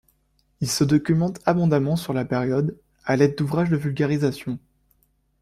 Il 0.61 0.67
se 0.67 0.83
documente 0.83 1.39
abondamment 1.45 1.95
sur 1.95 2.11
la 2.11 2.25
période 2.25 2.75
à 3.05 3.15
l'aide 3.15 3.37
d'ouvrages 3.37 3.69
de 3.69 3.77
vulgarisation. 3.77 4.57